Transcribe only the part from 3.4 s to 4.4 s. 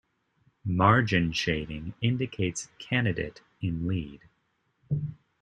in lead.